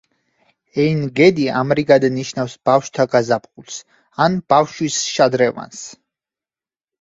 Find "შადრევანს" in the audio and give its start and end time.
5.19-5.85